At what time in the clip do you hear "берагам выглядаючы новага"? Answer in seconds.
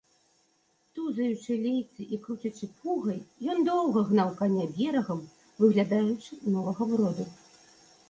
4.81-6.93